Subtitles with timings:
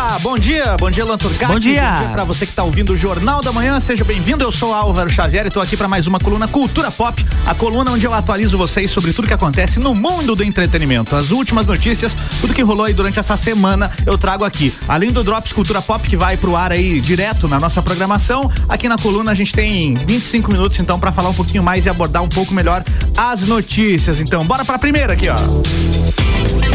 [0.00, 1.52] Opa, bom dia, bom dia Lanturcati.
[1.52, 1.90] Bom dia.
[1.92, 4.72] Bom dia pra você que tá ouvindo o Jornal da Manhã, seja bem-vindo, eu sou
[4.72, 8.14] Álvaro Xavier e tô aqui para mais uma coluna Cultura Pop, a coluna onde eu
[8.14, 11.14] atualizo vocês sobre tudo que acontece no mundo do entretenimento.
[11.14, 14.74] As últimas notícias, tudo que rolou aí durante essa semana, eu trago aqui.
[14.88, 18.88] Além do Drops Cultura Pop, que vai pro ar aí direto na nossa programação, aqui
[18.88, 22.22] na coluna a gente tem 25 minutos então para falar um pouquinho mais e abordar
[22.22, 22.82] um pouco melhor
[23.14, 24.18] as notícias.
[24.18, 26.69] Então, bora pra primeira aqui, ó.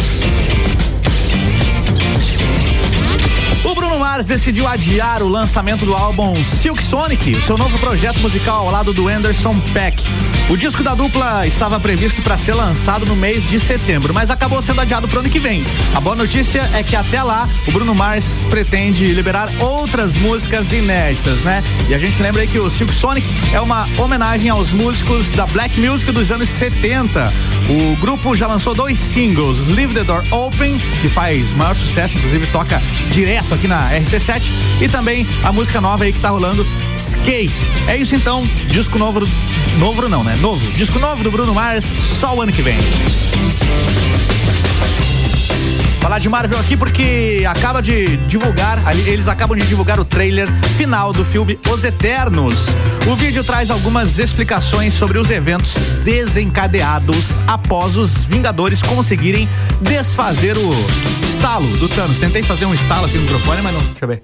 [3.65, 8.59] O Bruno Mars decidiu adiar o lançamento do álbum Silk Sonic, seu novo projeto musical
[8.59, 10.03] ao lado do Anderson Peck.
[10.51, 14.61] O disco da dupla estava previsto para ser lançado no mês de setembro, mas acabou
[14.61, 15.65] sendo adiado para o ano que vem.
[15.95, 21.39] A boa notícia é que até lá o Bruno Mars pretende liberar outras músicas inéditas,
[21.39, 21.63] né?
[21.89, 25.47] E a gente lembra aí que o Silk Sonic é uma homenagem aos músicos da
[25.47, 27.33] Black Music dos anos 70.
[27.67, 32.45] O grupo já lançou dois singles, Leave the Door Open, que faz maior sucesso, inclusive
[32.47, 32.79] toca
[33.11, 37.71] direto aqui na RC7 e também a música nova aí que tá rolando, Skate.
[37.87, 39.27] É isso então, disco novo,
[39.77, 40.37] novo não, né?
[40.41, 42.77] Novo, disco novo do Bruno Mars, só o ano que vem.
[46.05, 51.11] Falar de Marvel aqui porque acaba de divulgar, eles acabam de divulgar o trailer final
[51.11, 52.67] do filme Os Eternos.
[53.11, 59.49] O vídeo traz algumas explicações sobre os eventos desencadeados após os Vingadores conseguirem
[59.81, 60.73] desfazer o
[61.23, 62.19] estalo do Thanos.
[62.19, 63.81] Tentei fazer um estalo aqui no microfone, mas não.
[63.81, 64.23] Deixa eu ver.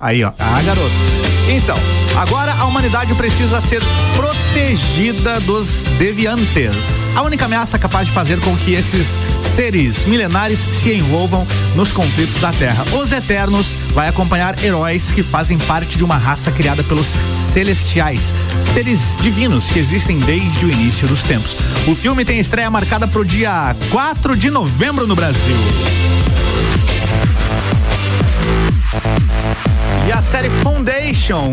[0.00, 0.32] Aí, ó.
[0.38, 1.37] Ah, garoto.
[1.48, 1.76] Então,
[2.14, 3.80] agora a humanidade precisa ser
[4.14, 7.10] protegida dos deviantes.
[7.16, 12.38] A única ameaça capaz de fazer com que esses seres milenares se envolvam nos conflitos
[12.38, 12.84] da Terra.
[12.92, 19.16] Os Eternos vai acompanhar heróis que fazem parte de uma raça criada pelos celestiais, seres
[19.18, 21.56] divinos que existem desde o início dos tempos.
[21.86, 25.56] O filme tem estreia marcada para o dia 4 de novembro no Brasil.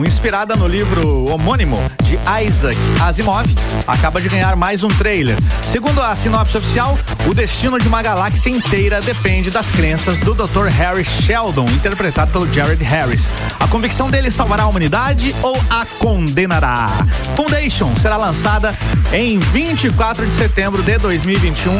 [0.06, 3.46] Inspirada no livro homônimo de Isaac Asimov,
[3.88, 5.36] acaba de ganhar mais um trailer.
[5.64, 10.68] Segundo a sinopse oficial, o destino de uma galáxia inteira depende das crenças do Dr.
[10.68, 13.32] Harry Sheldon, interpretado pelo Jared Harris.
[13.60, 16.90] A convicção dele salvará a humanidade ou a condenará?
[17.36, 18.74] Foundation será lançada
[19.12, 21.74] em 24 de setembro de 2021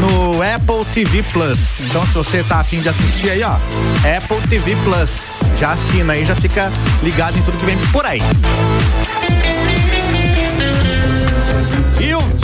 [0.00, 1.80] no Apple TV Plus.
[1.80, 3.56] Então, se você tá afim de assistir aí, ó,
[4.16, 6.70] Apple TV Plus, já assina aí, já fica
[7.02, 8.22] ligado em tudo que vem por aí.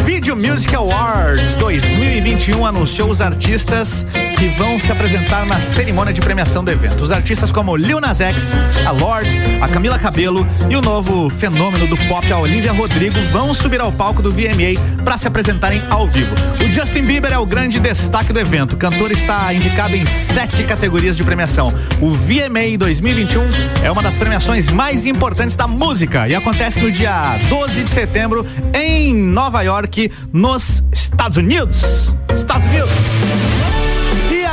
[0.04, 4.04] Video Music Awards 2021 anunciou os artistas
[4.38, 7.02] que vão se apresentar na cerimônia de premiação do evento.
[7.02, 8.54] Os artistas como Lil Nas X,
[8.86, 13.52] a Lorde, a Camila Cabelo e o novo fenômeno do pop, a Olivia Rodrigo, vão
[13.52, 16.36] subir ao palco do VMA para se apresentarem ao vivo.
[16.64, 18.74] O Justin Bieber é o grande destaque do evento.
[18.74, 21.74] O cantor está indicado em sete categorias de premiação.
[22.00, 23.42] O VMA 2021
[23.82, 28.46] é uma das premiações mais importantes da música e acontece no dia 12 de setembro
[28.72, 32.16] em Nova York, nos Estados Unidos.
[32.30, 33.77] Estados Unidos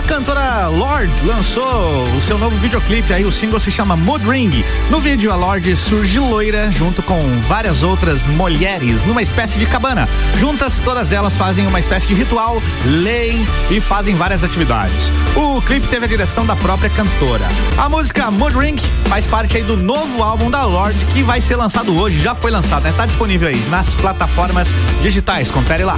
[0.05, 4.63] cantora Lorde lançou o seu novo videoclipe, aí o single se chama Mood Ring.
[4.89, 10.07] No vídeo, a Lorde surge loira junto com várias outras mulheres numa espécie de cabana.
[10.37, 15.11] Juntas, todas elas fazem uma espécie de ritual, leem e fazem várias atividades.
[15.35, 17.45] O clipe teve a direção da própria cantora.
[17.77, 21.55] A música Mood Ring faz parte aí do novo álbum da Lorde que vai ser
[21.55, 22.93] lançado hoje, já foi lançado, né?
[22.95, 24.67] Tá disponível aí nas plataformas
[25.01, 25.49] digitais.
[25.49, 25.97] Confere lá.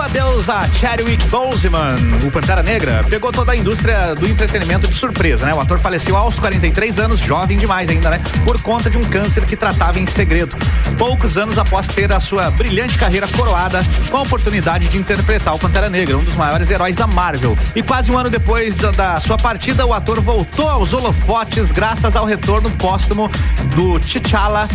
[0.00, 1.96] Adeus a Chadwick Boseman,
[2.26, 5.54] o Pantera Negra, pegou toda a indústria do entretenimento de surpresa, né?
[5.54, 8.20] O ator faleceu aos 43 anos, jovem demais ainda, né?
[8.44, 10.56] Por conta de um câncer que tratava em segredo.
[10.98, 15.58] Poucos anos após ter a sua brilhante carreira coroada com a oportunidade de interpretar o
[15.58, 17.56] Pantera Negra, um dos maiores heróis da Marvel.
[17.74, 22.16] E quase um ano depois da, da sua partida, o ator voltou aos holofotes graças
[22.16, 23.28] ao retorno póstumo
[23.74, 24.68] do T'Challa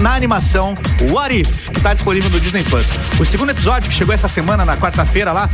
[0.00, 0.74] na animação
[1.10, 2.90] What If, que está disponível no Disney Plus.
[3.20, 5.48] O segundo episódio, que chegou essa semana, na quarta-feira lá,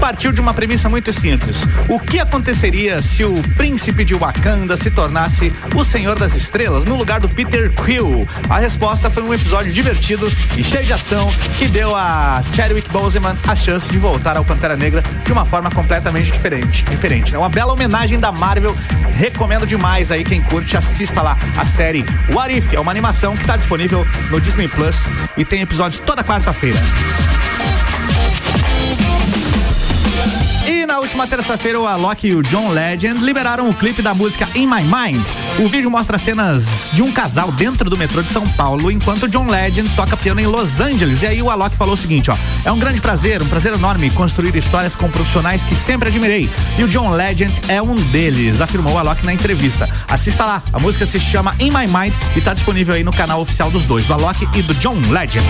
[0.00, 1.64] partiu de uma premissa muito simples.
[1.88, 6.96] O que aconteceria se o príncipe de Wakanda se tornasse o Senhor das Estrelas no
[6.96, 8.26] lugar do Peter Quill?
[8.48, 13.36] A resposta foi um episódio divertido e cheio de ação que deu a Chadwick Boseman
[13.46, 16.84] a chance de voltar ao Pantera Negra de uma forma completamente diferente.
[16.84, 17.38] diferente né?
[17.38, 18.76] Uma bela homenagem da Marvel.
[19.12, 22.72] Recomendo demais aí quem curte, assista lá a série What If.
[22.72, 24.96] É uma animação que está disponível no Disney Plus
[25.36, 26.78] e tem episódios toda quarta-feira.
[30.78, 34.48] E na última terça-feira, o Alok e o John Legend liberaram o clipe da música
[34.54, 35.26] In My Mind.
[35.58, 39.48] O vídeo mostra cenas de um casal dentro do metrô de São Paulo, enquanto John
[39.48, 41.22] Legend toca piano em Los Angeles.
[41.22, 44.08] E aí o Alok falou o seguinte, ó: "É um grande prazer, um prazer enorme
[44.12, 46.48] construir histórias com profissionais que sempre admirei.
[46.78, 49.88] E o John Legend é um deles", afirmou o Alok na entrevista.
[50.06, 53.40] Assista lá, a música se chama In My Mind e está disponível aí no canal
[53.40, 55.44] oficial dos dois, do Alok e do John Legend.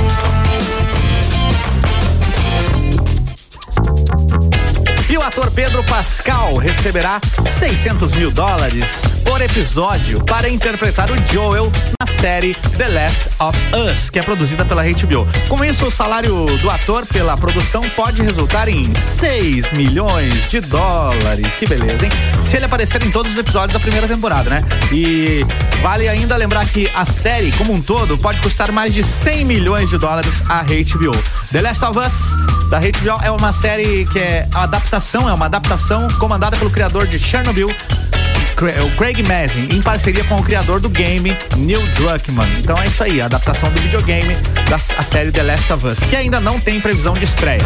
[5.19, 12.07] O ator Pedro Pascal receberá 600 mil dólares por episódio para interpretar o Joel na
[12.07, 15.27] série The Last of Us, que é produzida pela HBO.
[15.49, 21.55] Com isso, o salário do ator pela produção pode resultar em 6 milhões de dólares.
[21.57, 22.13] Que beleza, hein?
[22.41, 24.63] Se ele aparecer em todos os episódios da primeira temporada, né?
[24.93, 25.45] E
[25.83, 29.91] vale ainda lembrar que a série, como um todo, pode custar mais de 100 milhões
[29.91, 31.17] de dólares à HBO.
[31.51, 36.07] The Last of Us, da HBO, é uma série que é adaptação é uma adaptação
[36.19, 41.35] comandada pelo criador de Chernobyl, o Craig Mazin, em parceria com o criador do game,
[41.57, 42.47] Neil Druckmann.
[42.59, 44.37] Então é isso aí, a adaptação do videogame
[44.69, 47.63] da série The Last of Us, que ainda não tem previsão de estreia.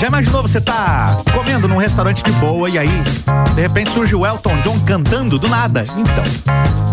[0.00, 3.02] Já imaginou você tá comendo num restaurante de boa e aí,
[3.54, 5.84] de repente surge o Elton John cantando do nada?
[5.96, 6.24] Então,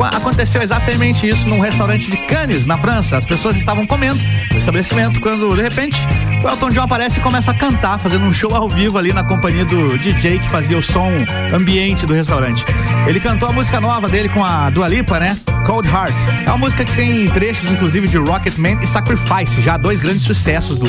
[0.01, 3.17] aconteceu exatamente isso num restaurante de Cannes, na França.
[3.17, 4.19] As pessoas estavam comendo
[4.51, 5.97] no estabelecimento quando, de repente,
[6.43, 9.23] o Elton John aparece e começa a cantar, fazendo um show ao vivo ali na
[9.23, 11.11] companhia do DJ que fazia o som
[11.53, 12.65] ambiente do restaurante.
[13.07, 15.37] Ele cantou a música nova dele com a Dua Lipa, né?
[15.65, 16.15] Cold Heart.
[16.45, 20.77] É uma música que tem trechos, inclusive, de Rocketman e Sacrifice, já dois grandes sucessos
[20.77, 20.87] do,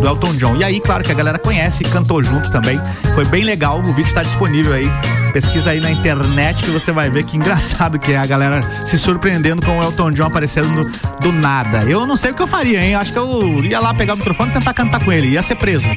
[0.00, 0.56] do Elton John.
[0.56, 2.80] E aí, claro que a galera conhece e cantou junto também.
[3.14, 4.90] Foi bem legal, o vídeo está disponível aí.
[5.32, 8.98] Pesquisa aí na internet que você vai ver que engraçado que é a galera se
[8.98, 11.84] surpreendendo com o Elton John aparecendo do, do nada.
[11.84, 12.94] Eu não sei o que eu faria, hein?
[12.94, 15.28] Acho que eu ia lá pegar o microfone e tentar cantar com ele.
[15.28, 15.88] Ia ser preso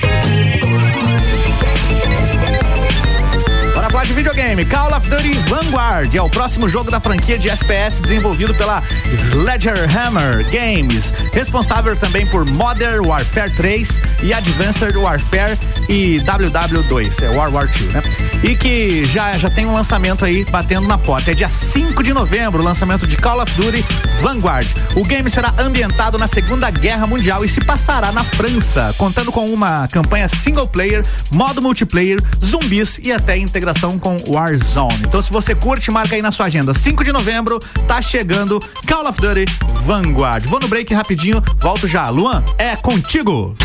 [4.07, 4.63] de videogame.
[4.65, 10.45] Call of Duty Vanguard é o próximo jogo da franquia de FPS desenvolvido pela Sledgehammer
[10.51, 15.57] Games, responsável também por Modern Warfare 3 e Advanced Warfare
[15.89, 18.03] e WW2, é World War II, né?
[18.43, 21.31] E que já, já tem um lançamento aí batendo na porta.
[21.31, 23.83] É dia 5 de novembro lançamento de Call of Duty
[24.21, 24.67] Vanguard.
[24.95, 29.45] O game será ambientado na Segunda Guerra Mundial e se passará na França, contando com
[29.47, 35.03] uma campanha single player, modo multiplayer, zumbis e até integração com Warzone.
[35.07, 36.73] Então, se você curte, marca aí na sua agenda.
[36.73, 39.45] 5 de novembro, tá chegando Call of Duty
[39.85, 40.45] Vanguard.
[40.45, 42.09] Vou no break rapidinho, volto já.
[42.09, 43.55] Luan, é contigo.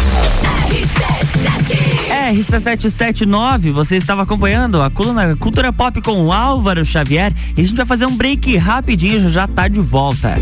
[2.31, 7.87] RC779, você estava acompanhando a coluna Cultura Pop com Álvaro Xavier e a gente vai
[7.87, 10.35] fazer um break rapidinho, já tá de volta.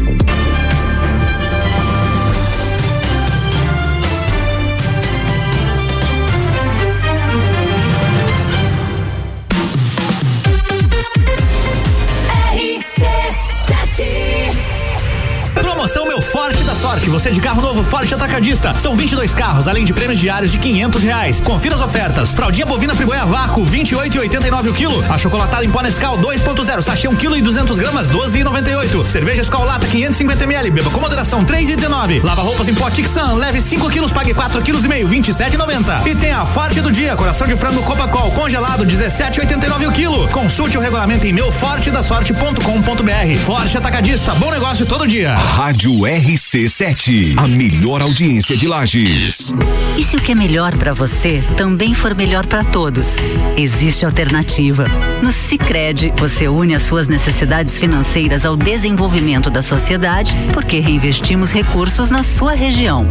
[16.99, 17.11] sorte.
[17.11, 18.75] Você é de carro novo, Forte Atacadista.
[18.79, 21.41] São 22 carros, além de prêmios diários de quinhentos reais.
[21.41, 22.33] Confira as ofertas.
[22.33, 25.05] Fraldinha bovina frigoia vácuo, 28,89 o quilo.
[25.09, 29.09] A chocolatada em pó Nescau 2.0, sachê 1 quilo e 200 gramas, 12,98.
[29.09, 32.23] Cerveja Escolata 550 ml, beba com moderação, 3,19.
[32.23, 36.07] Lava roupas em pó Tixan, leve 5 quilos, pague 4,5 kg, 27,90.
[36.07, 40.29] E tem a Forte do dia, coração de frango Copacol congelado 17,89 o quilo.
[40.29, 43.39] Consulte o regulamento em meufortedasorte.com.br.
[43.45, 45.35] Forte Atacadista, bom negócio todo dia.
[45.35, 49.53] Rádio RC7 sete, a melhor audiência de Lages.
[49.99, 53.17] E se o que é melhor para você também for melhor para todos?
[53.59, 54.87] Existe alternativa.
[55.23, 62.09] No Sicredi, você une as suas necessidades financeiras ao desenvolvimento da sociedade, porque reinvestimos recursos
[62.09, 63.07] na sua região.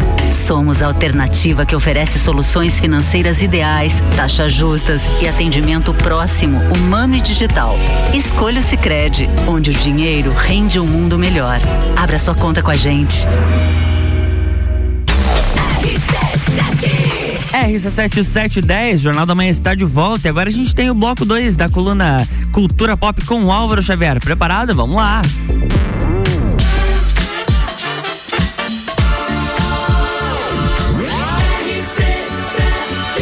[0.48, 7.22] Somos a alternativa que oferece soluções financeiras ideais, taxas justas e atendimento próximo, humano e
[7.22, 7.78] digital.
[8.14, 11.60] Escolha o Sicredi, onde o dinheiro rende um mundo melhor.
[11.96, 13.28] Abra sua conta com a gente.
[17.54, 21.56] RC7710, Jornal da Manhã está de volta e agora a gente tem o bloco 2
[21.56, 24.20] da coluna Cultura Pop com o Álvaro Xavier.
[24.20, 24.74] Preparado?
[24.76, 25.22] Vamos lá!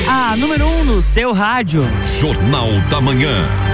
[0.08, 1.84] A número 1 um no seu rádio.
[2.20, 3.65] Jornal da Manhã.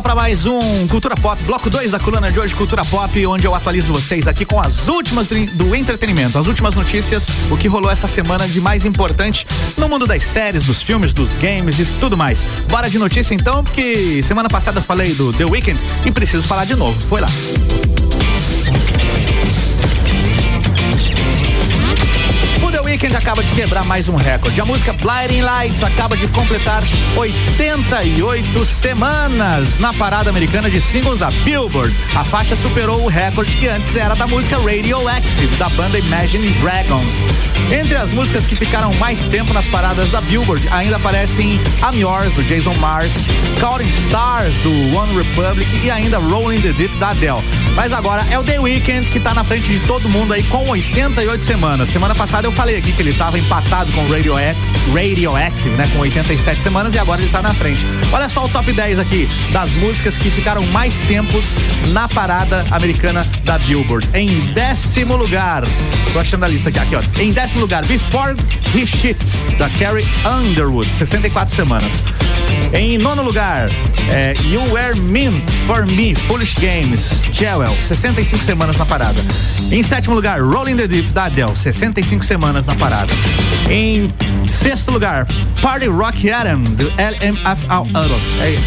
[0.00, 3.46] Volta para mais um Cultura Pop, bloco 2 da coluna de hoje, Cultura Pop, onde
[3.46, 7.90] eu atualizo vocês aqui com as últimas do, entretenimento, as últimas notícias, o que rolou
[7.90, 12.16] essa semana de mais importante no mundo das séries, dos filmes, dos games e tudo
[12.16, 12.44] mais.
[12.68, 16.74] Bora de notícia então, porque semana passada falei do The Weeknd e preciso falar de
[16.74, 16.98] novo.
[17.08, 17.28] Foi lá.
[23.00, 24.60] Weeknd acaba de quebrar mais um recorde.
[24.60, 26.82] A música Blinding Lights acaba de completar
[27.16, 31.96] 88 semanas na parada americana de singles da Billboard.
[32.14, 37.24] A faixa superou o recorde que antes era da música Radioactive, da banda Imagine Dragons.
[37.72, 42.34] Entre as músicas que ficaram mais tempo nas paradas da Billboard, ainda aparecem I'm Yours,
[42.34, 43.26] do Jason Mars,
[43.58, 47.42] Counting Stars, do One Republic e ainda Rolling the Deep, da Adele.
[47.74, 50.68] Mas agora é o The Weeknd que tá na frente de todo mundo aí com
[50.68, 51.88] 88 semanas.
[51.88, 56.62] Semana passada eu falei aqui que ele estava empatado com Radioactive, Radioactive, né, com 87
[56.62, 57.86] semanas e agora ele está na frente.
[58.12, 61.56] Olha só o top 10 aqui das músicas que ficaram mais tempos
[61.88, 64.08] na parada americana da Billboard.
[64.14, 65.64] Em décimo lugar,
[66.12, 67.02] tô achando a lista aqui, aqui ó.
[67.20, 68.34] Em décimo lugar, Before
[68.74, 72.02] He Shits, da Carrie Underwood, 64 semanas.
[72.72, 73.68] Em nono lugar,
[74.10, 79.20] é, You Were Meant for Me, Foolish Games, Jewel, 65 semanas na parada.
[79.70, 83.12] Em sétimo lugar, Rolling the Deep, da Adele, 65 semanas na parada.
[83.68, 84.12] Em
[84.46, 85.26] sexto lugar,
[85.60, 87.86] Party Rock Adam, do LMFAO,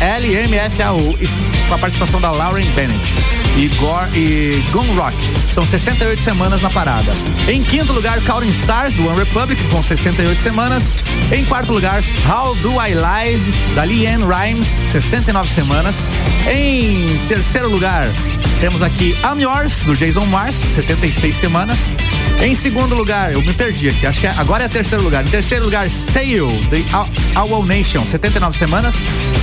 [0.01, 0.99] é, LMFAO,
[1.67, 3.13] com a participação da Lauren Bennett
[3.57, 5.15] e, Gore, e Gun Rock.
[5.49, 7.13] São 68 semanas na parada.
[7.47, 10.97] Em quinto lugar, Counting Stars, do One Republic, com 68 semanas.
[11.31, 16.11] Em quarto lugar, How Do I Live, da Leanne Rhymes, 69 semanas.
[16.51, 18.07] Em terceiro lugar,
[18.59, 21.93] temos aqui I'm Yours, do Jason Mars, 76 semanas.
[22.41, 25.23] Em segundo lugar, eu me perdi aqui, acho que é, agora é terceiro lugar.
[25.23, 26.83] Em terceiro lugar, Sail, The
[27.39, 28.95] Owl Nation, 79 semanas.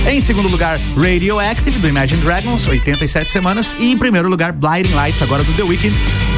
[0.05, 3.73] Em segundo lugar, Radioactive, do Imagine Dragons, 87 semanas.
[3.79, 5.95] E em primeiro lugar, Blinding Lights, agora do The Weeknd,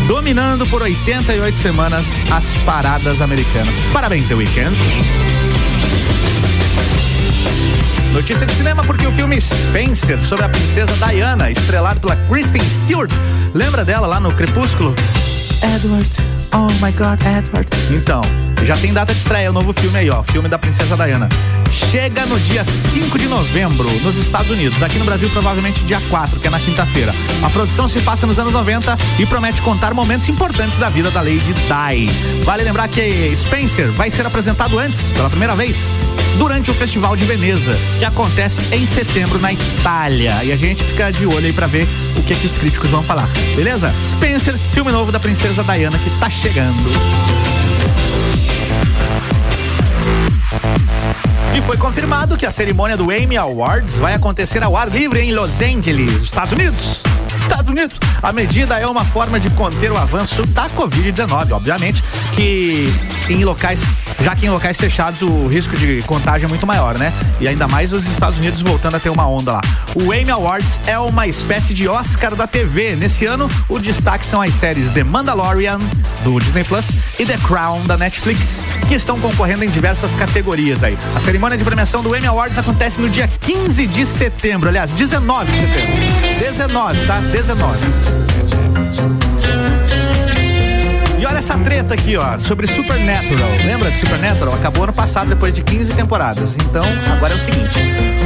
[0.07, 3.75] dominando por 88 semanas as paradas americanas.
[3.91, 4.77] Parabéns, The Weeknd.
[8.13, 13.11] Notícia de cinema porque o filme Spencer sobre a princesa Diana, estrelado pela Kristen Stewart,
[13.55, 14.93] lembra dela lá no Crepúsculo?
[15.75, 16.09] Edward,
[16.53, 17.67] oh my God, Edward.
[17.89, 18.21] Então,
[18.65, 21.27] já tem data de estreia o novo filme aí, ó, filme da princesa Diana.
[21.71, 26.39] Chega no dia 5 de novembro nos Estados Unidos, aqui no Brasil provavelmente dia 4,
[26.39, 27.13] que é na quinta-feira.
[27.41, 31.21] A produção se passa nos anos 90 e promete contar momentos importantes da vida da
[31.21, 32.43] Lady Di.
[32.45, 35.89] Vale lembrar que Spencer vai ser apresentado antes, pela primeira vez,
[36.43, 40.43] durante o Festival de Veneza, que acontece em setembro na Itália.
[40.43, 43.01] E a gente fica de olho aí para ver o que, que os críticos vão
[43.01, 43.29] falar.
[43.55, 43.93] Beleza?
[44.01, 46.91] Spencer, filme novo da princesa Diana que tá chegando.
[51.55, 55.31] E foi confirmado que a cerimônia do Emmy Awards vai acontecer ao ar livre em
[55.31, 57.03] Los Angeles, Estados Unidos.
[57.37, 57.99] Estados Unidos.
[58.21, 62.03] A medida é uma forma de conter o avanço da Covid-19, obviamente,
[62.35, 62.93] que
[63.29, 63.81] em locais
[64.23, 67.11] já que em locais fechados o risco de contágio é muito maior, né?
[67.41, 69.61] E ainda mais os Estados Unidos voltando a ter uma onda lá.
[69.93, 72.95] O Emmy Awards é uma espécie de Oscar da TV.
[72.95, 75.79] Nesse ano, o destaque são as séries The Mandalorian,
[76.23, 80.97] do Disney Plus, e The Crown, da Netflix, que estão concorrendo em diversas categorias aí.
[81.13, 85.51] A cerimônia de premiação do Emmy Awards acontece no dia 15 de setembro, aliás, 19
[85.51, 86.39] de setembro.
[86.39, 87.19] 19, tá?
[87.19, 88.72] 19.
[91.43, 93.49] Essa treta aqui, ó, sobre Supernatural.
[93.65, 94.55] Lembra de Supernatural?
[94.55, 96.55] Acabou ano passado, depois de 15 temporadas.
[96.55, 97.79] Então, agora é o seguinte: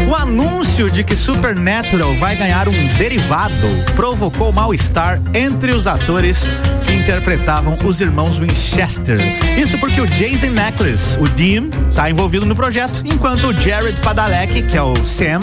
[0.07, 6.51] o anúncio de que Supernatural vai ganhar um derivado provocou mal-estar entre os atores
[6.85, 9.17] que interpretavam os irmãos Winchester.
[9.57, 14.61] Isso porque o Jason Necklace, o Dean, tá envolvido no projeto, enquanto o Jared Padalecki,
[14.61, 15.41] que é o Sam,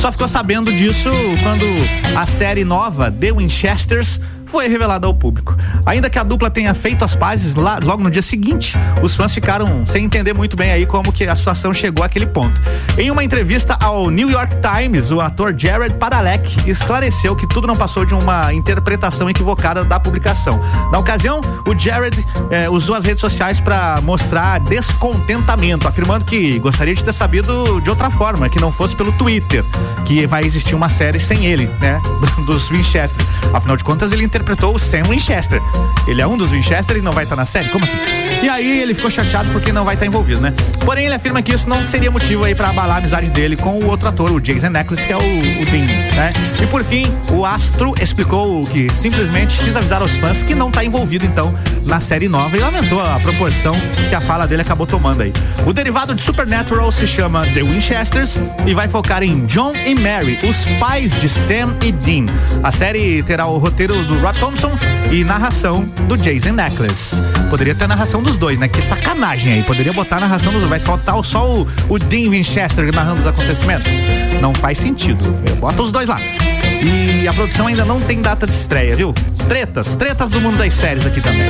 [0.00, 1.10] só ficou sabendo disso
[1.42, 1.64] quando
[2.16, 5.56] a série nova The Winchesters foi revelada ao público.
[5.84, 9.34] Ainda que a dupla tenha feito as pazes lá, logo no dia seguinte, os fãs
[9.34, 12.60] ficaram sem entender muito bem aí como que a situação chegou àquele ponto.
[12.96, 17.76] Em uma entrevista ao New York Times, o ator Jared Padalecki esclareceu que tudo não
[17.76, 20.60] passou de uma interpretação equivocada da publicação.
[20.90, 26.94] Na ocasião, o Jared eh, usou as redes sociais para mostrar descontentamento, afirmando que gostaria
[26.94, 29.64] de ter sabido de outra forma, que não fosse pelo Twitter,
[30.04, 32.00] que vai existir uma série sem ele, né,
[32.46, 33.24] dos Winchester.
[33.52, 35.62] Afinal de contas, ele interpretou o Sam Winchester.
[36.06, 37.70] Ele é um dos Winchester e não vai estar na série?
[37.70, 37.96] Como assim?
[38.42, 40.52] E aí ele ficou chateado porque não vai estar envolvido, né?
[40.84, 43.80] Porém, ele afirma que isso não seria motivo aí para abalar a amizade dele com
[43.80, 46.32] o outro ator, o Jason Necklace, que é o, o Dean, né?
[46.62, 50.84] E por fim, o Astro explicou que simplesmente quis avisar aos fãs que não está
[50.84, 51.54] envolvido então
[51.86, 53.74] na série nova e lamentou a proporção
[54.08, 55.32] que a fala dele acabou tomando aí.
[55.66, 60.38] O derivado de Supernatural se chama The Winchesters e vai focar em John e Mary,
[60.48, 62.26] os pais de Sam e Dean.
[62.62, 64.72] A série terá o roteiro do Rob Thompson
[65.12, 67.22] e narração do Jason Necklace.
[67.48, 68.66] Poderia ter a narração dos dois, né?
[68.66, 69.62] Que sacanagem aí.
[69.62, 70.68] Poderia botar a narração dos dois.
[70.68, 73.86] Vai soltar só o, o Dean Winchester narrando os acontecimentos.
[74.40, 75.22] Não faz sentido.
[75.60, 76.18] Bota os dois lá.
[76.82, 79.14] E a produção ainda não tem data de estreia, viu?
[79.48, 81.46] Tretas, tretas do mundo das séries aqui também.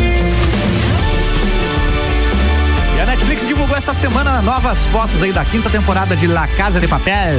[3.16, 7.34] Netflix divulgou essa semana novas fotos aí da quinta temporada de La Casa de Papel.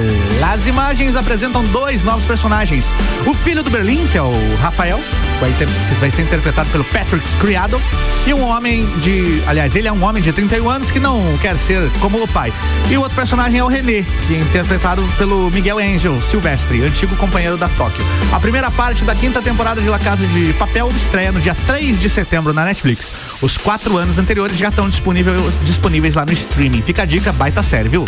[0.51, 2.95] As imagens apresentam dois novos personagens.
[3.27, 4.99] O filho do Berlim, que é o Rafael,
[5.39, 5.67] vai, ter,
[5.99, 7.79] vai ser interpretado pelo Patrick Criado,
[8.25, 9.41] e um homem de.
[9.47, 12.51] Aliás, ele é um homem de 31 anos que não quer ser como o pai.
[12.89, 17.15] E o outro personagem é o René, que é interpretado pelo Miguel Angel Silvestre, antigo
[17.15, 18.03] companheiro da Tóquio.
[18.33, 21.99] A primeira parte da quinta temporada de La Casa de Papel estreia no dia 3
[21.99, 23.13] de setembro na Netflix.
[23.41, 26.81] Os quatro anos anteriores já estão disponíveis disponíveis lá no streaming.
[26.81, 28.05] Fica a dica, baita série, viu?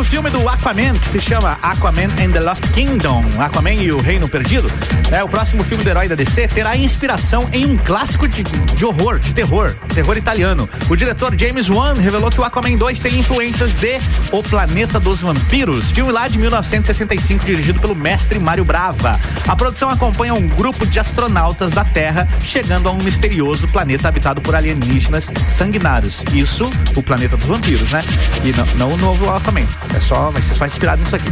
[0.00, 4.00] Novo filme do Aquaman, que se chama Aquaman and the Lost Kingdom, Aquaman e o
[4.00, 4.70] Reino Perdido,
[5.10, 8.84] é o próximo filme do herói da DC, terá inspiração em um clássico de, de
[8.84, 10.68] horror, de terror, terror italiano.
[10.88, 14.00] O diretor James Wan revelou que o Aquaman 2 tem influências de
[14.32, 19.20] O Planeta dos Vampiros, filme lá de 1965, dirigido pelo mestre Mário Brava.
[19.46, 24.40] A produção acompanha um grupo de astronautas da Terra chegando a um misterioso planeta habitado
[24.40, 26.24] por alienígenas sanguinários.
[26.32, 28.02] Isso, o planeta dos vampiros, né?
[28.42, 29.68] E não, não o novo Aquaman.
[29.94, 31.28] É só, vai ser só inspirado nisso aqui.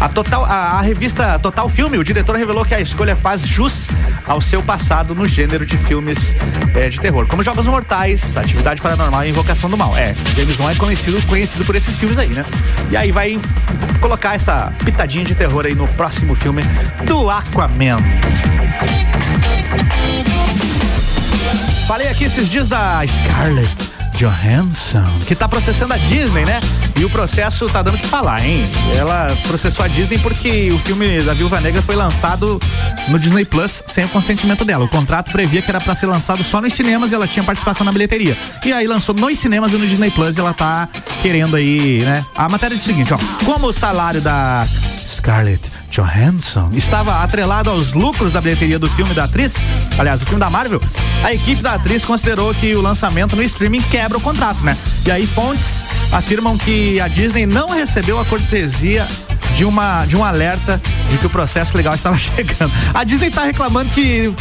[0.00, 3.88] A, total, a, a, revista Total Filme, o diretor revelou que a escolha faz jus
[4.26, 6.36] ao seu passado no gênero de filmes
[6.74, 9.96] é, de terror, como Jogos Mortais, Atividade Paranormal e Invocação do Mal.
[9.96, 12.44] É, James Wan é conhecido, conhecido por esses filmes aí, né?
[12.90, 13.38] E aí vai
[14.00, 16.62] colocar essa pitadinha de terror aí no próximo filme
[17.04, 17.98] do Aquaman.
[21.88, 23.87] Falei aqui esses dias da Scarlett
[24.18, 26.58] Johansson, que tá processando a Disney, né?
[26.98, 28.68] E o processo tá dando o que falar, hein?
[28.92, 32.60] Ela processou a Disney porque o filme da Viúva Negra foi lançado
[33.06, 34.84] no Disney Plus sem o consentimento dela.
[34.84, 37.84] O contrato previa que era para ser lançado só nos cinemas e ela tinha participação
[37.84, 38.36] na bilheteria.
[38.64, 40.88] E aí lançou nos cinemas e no Disney Plus e ela tá
[41.22, 42.24] querendo aí, né?
[42.36, 43.18] A matéria diz o seguinte, ó.
[43.44, 44.66] Como o salário da
[45.08, 49.54] Scarlett Johansson estava atrelado aos lucros da bilheteria do filme da atriz,
[49.98, 50.80] aliás, do filme da Marvel,
[51.24, 54.76] a equipe da atriz considerou que o lançamento no streaming quebra o contrato, né?
[55.06, 59.08] E aí fontes afirmam que a Disney não recebeu a cortesia
[59.58, 62.72] de uma de um alerta de que o processo legal estava chegando.
[62.94, 64.32] A Disney está reclamando que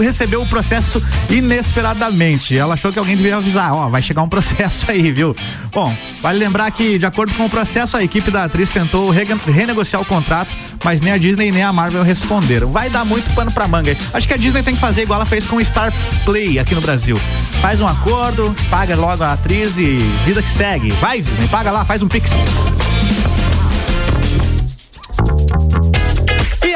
[0.00, 2.56] recebeu o processo inesperadamente.
[2.56, 5.36] Ela achou que alguém devia avisar, ó, vai chegar um processo aí, viu?
[5.70, 10.00] Bom, vale lembrar que de acordo com o processo a equipe da atriz tentou renegociar
[10.00, 10.50] o contrato,
[10.82, 12.72] mas nem a Disney nem a Marvel responderam.
[12.72, 13.94] Vai dar muito pano pra manga.
[14.14, 15.92] Acho que a Disney tem que fazer igual ela fez com o Star
[16.24, 17.20] Play aqui no Brasil.
[17.60, 20.90] Faz um acordo, paga logo a atriz e vida que segue.
[20.92, 22.30] Vai Disney, paga lá, faz um pix.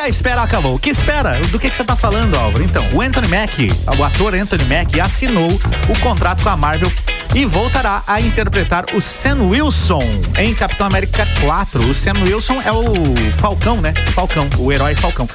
[0.07, 0.79] A espera acabou.
[0.79, 1.41] Que espera?
[1.51, 2.63] Do que, que você tá falando, Álvaro?
[2.63, 5.51] Então, o Anthony Mack, o ator Anthony Mack, assinou
[5.89, 6.89] o contrato com a Marvel
[7.37, 10.03] e voltará a interpretar o Sam Wilson
[10.39, 11.87] em Capitão América 4.
[11.87, 12.95] O Sam Wilson é o
[13.39, 13.93] Falcão, né?
[14.15, 15.29] Falcão, o herói Falcão.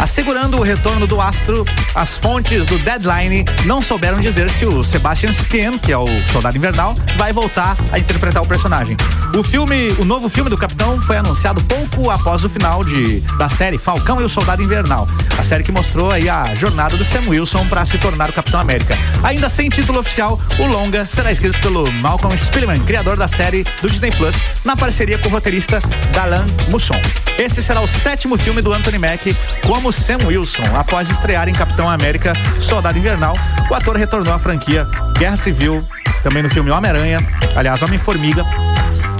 [0.00, 5.30] Assegurando o retorno do astro, as fontes do Deadline não souberam dizer se o Sebastian
[5.30, 8.96] Stan, que é o Soldado Invernal, vai voltar a interpretar o personagem.
[9.34, 13.48] O filme, o novo filme do Capitão foi anunciado pouco após o final de, da
[13.48, 15.06] série Falcão e o Soldado Invernal.
[15.38, 18.58] A série que mostrou aí a jornada do Sam Wilson para se tornar o Capitão
[18.58, 18.96] América.
[19.22, 23.90] Ainda sem título oficial, o longa será escrito pelo Malcolm Spillman, criador da série do
[23.90, 26.98] Disney Plus, na parceria com o roteirista Dalan Musson.
[27.38, 30.62] Esse será o sétimo filme do Anthony Mack como Sam Wilson.
[30.74, 33.34] Após estrear em Capitão América Soldado Invernal,
[33.70, 34.86] o ator retornou à franquia
[35.18, 35.82] Guerra Civil,
[36.22, 37.20] também no filme Homem-Aranha,
[37.54, 38.42] aliás, Homem-Formiga,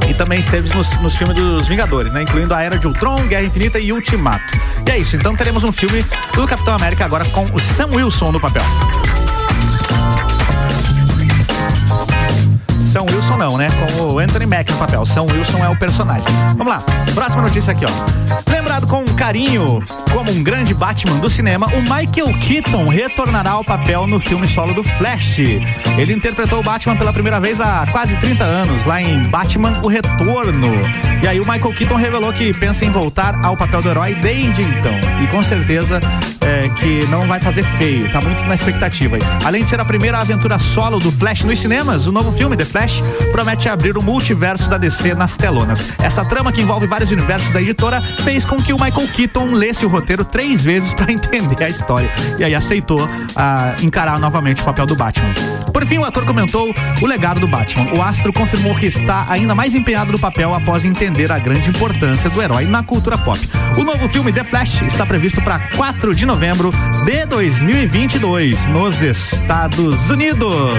[0.08, 2.22] e também esteve nos, nos filmes dos Vingadores, né?
[2.22, 4.56] Incluindo a Era de Ultron, Guerra Infinita e Ultimato.
[4.86, 6.02] E é isso, então teremos um filme
[6.34, 8.64] do Capitão América agora com o Sam Wilson no papel.
[13.26, 13.68] Wilson não, né?
[13.70, 15.04] Com o Anthony Mack no papel.
[15.04, 16.28] São Wilson é o personagem.
[16.56, 16.80] Vamos lá.
[17.12, 17.90] Próxima notícia aqui, ó.
[18.48, 23.64] Lembra Lembrado com carinho como um grande Batman do cinema, o Michael Keaton retornará ao
[23.64, 25.38] papel no filme solo do Flash.
[25.96, 29.88] Ele interpretou o Batman pela primeira vez há quase 30 anos, lá em Batman O
[29.88, 30.68] Retorno.
[31.22, 34.60] E aí o Michael Keaton revelou que pensa em voltar ao papel do herói desde
[34.60, 34.94] então.
[35.22, 36.00] E com certeza
[36.76, 39.16] que não vai fazer feio, tá muito na expectativa.
[39.44, 42.64] Além de ser a primeira aventura solo do Flash nos cinemas, o novo filme The
[42.64, 45.84] Flash promete abrir o multiverso da DC nas telonas.
[45.98, 49.84] Essa trama que envolve vários universos da editora fez com que o Michael Keaton lesse
[49.84, 54.64] o roteiro três vezes para entender a história e aí aceitou ah, encarar novamente o
[54.64, 55.34] papel do Batman.
[55.72, 57.92] Por fim, o ator comentou o legado do Batman.
[57.94, 62.30] O astro confirmou que está ainda mais empenhado no papel após entender a grande importância
[62.30, 63.38] do herói na cultura pop.
[63.76, 66.65] O novo filme The Flash está previsto para 4 de novembro
[67.04, 70.70] de 2022 nos Estados Unidos.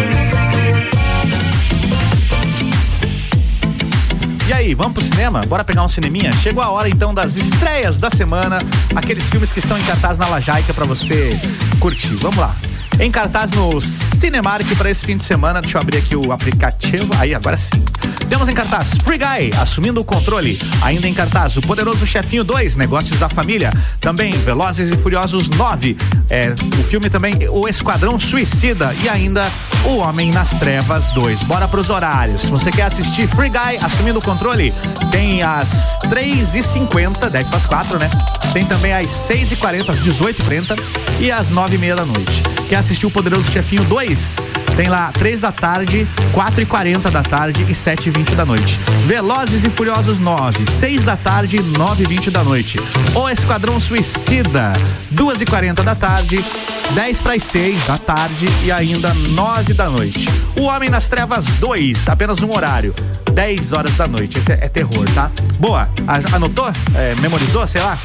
[4.47, 5.41] E aí, vamos pro cinema?
[5.47, 6.31] Bora pegar um cineminha?
[6.33, 8.59] Chegou a hora então das estreias da semana,
[8.95, 11.37] aqueles filmes que estão em cartaz na Lajaica para você
[11.79, 12.15] curtir.
[12.15, 12.55] Vamos lá.
[12.99, 17.13] Em cartaz no Cinemark para esse fim de semana, deixa eu abrir aqui o aplicativo.
[17.19, 17.83] Aí, agora sim.
[18.29, 20.59] Temos em cartaz Free Guy, assumindo o controle.
[20.81, 23.71] Ainda em cartaz, o Poderoso Chefinho 2, Negócios da Família.
[23.99, 25.95] Também Velozes e Furiosos 9.
[26.29, 28.93] É, o filme também O Esquadrão Suicida.
[29.01, 29.49] E ainda
[29.85, 31.43] O Homem nas Trevas 2.
[31.43, 32.49] Bora pros horários.
[32.49, 34.73] Você quer assistir Free Guy, assumindo o controle,
[35.11, 38.09] tem às 3h50, 10 para as 4, né?
[38.53, 40.77] Tem também às 6h40, às 18h30
[41.19, 42.43] e às 9h30 da noite.
[42.67, 44.56] Quer assistir o Poderoso Chefinho 2?
[44.77, 48.45] Tem lá 3 da tarde, 4 e 40 da tarde e 7 e 20 da
[48.45, 48.79] noite.
[49.05, 52.79] Velozes e Furiosos 9, 6 da tarde, 9 e 20 da noite.
[53.15, 54.73] O Esquadrão Suicida,
[55.09, 56.45] 2 e 40 da tarde,
[56.93, 60.29] 10 para as 6 da tarde e ainda 9 da noite.
[60.59, 62.93] O Homem nas Trevas 2, apenas um horário.
[63.33, 64.37] 10 horas da noite.
[64.37, 65.31] Esse é, é terror, tá?
[65.59, 65.89] Boa.
[66.33, 66.71] Anotou?
[66.93, 67.97] É, memorizou, sei lá?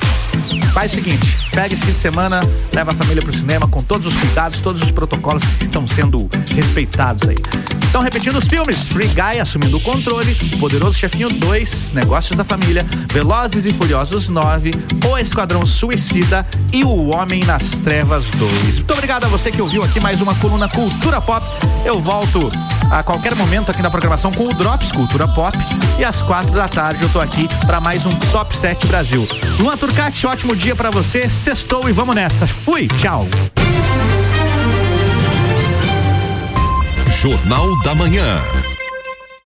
[0.72, 2.40] Faz o seguinte, pega esse fim de semana,
[2.72, 6.28] leva a família pro cinema com todos os cuidados, todos os protocolos que estão sendo
[6.62, 7.36] respeitados aí.
[7.88, 12.86] Então, repetindo os filmes: Free Guy assumindo o controle, Poderoso Chefinho 2, Negócios da Família,
[13.12, 14.70] Velozes e Furiosos 9,
[15.06, 18.50] O Esquadrão Suicida e O Homem nas Trevas 2.
[18.76, 21.44] Muito obrigado a você que ouviu aqui mais uma coluna Cultura Pop.
[21.84, 22.50] Eu volto
[22.90, 25.56] a qualquer momento aqui na programação com o Drops Cultura Pop
[25.98, 29.28] e às quatro da tarde eu tô aqui para mais um Top 7 Brasil.
[29.58, 31.28] Luan Turcati, ótimo dia para você.
[31.28, 32.46] Sextou e vamos nessa.
[32.46, 33.28] Fui, tchau.
[37.22, 38.61] Jornal da Manhã.